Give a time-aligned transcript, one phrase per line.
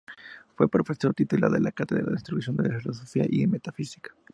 [0.55, 4.15] Fue Profesor Titular de las cátedras de Introducción a la Filosofía y de Metafísica.